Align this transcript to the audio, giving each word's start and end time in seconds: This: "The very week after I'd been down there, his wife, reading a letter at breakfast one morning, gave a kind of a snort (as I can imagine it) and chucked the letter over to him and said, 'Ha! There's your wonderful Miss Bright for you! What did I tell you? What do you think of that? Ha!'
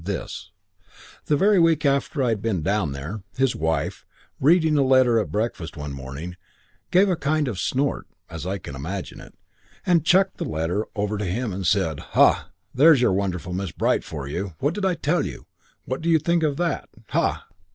This: 0.03 0.49
"The 1.25 1.37
very 1.37 1.59
week 1.59 1.85
after 1.85 2.23
I'd 2.23 2.41
been 2.41 2.63
down 2.63 2.91
there, 2.91 3.21
his 3.37 3.55
wife, 3.55 4.03
reading 4.39 4.75
a 4.75 4.81
letter 4.81 5.19
at 5.19 5.31
breakfast 5.31 5.77
one 5.77 5.93
morning, 5.93 6.37
gave 6.89 7.07
a 7.07 7.15
kind 7.15 7.47
of 7.47 7.57
a 7.57 7.59
snort 7.59 8.07
(as 8.27 8.47
I 8.47 8.57
can 8.57 8.73
imagine 8.75 9.21
it) 9.21 9.35
and 9.85 10.03
chucked 10.03 10.37
the 10.37 10.43
letter 10.45 10.87
over 10.95 11.19
to 11.19 11.25
him 11.25 11.53
and 11.53 11.67
said, 11.67 11.99
'Ha! 11.99 12.49
There's 12.73 12.99
your 13.01 13.13
wonderful 13.13 13.53
Miss 13.53 13.71
Bright 13.71 14.03
for 14.03 14.27
you! 14.27 14.55
What 14.57 14.73
did 14.73 14.85
I 14.87 14.95
tell 14.95 15.23
you? 15.23 15.45
What 15.85 16.01
do 16.01 16.09
you 16.09 16.17
think 16.17 16.41
of 16.41 16.57
that? 16.57 16.89
Ha!' 17.09 17.45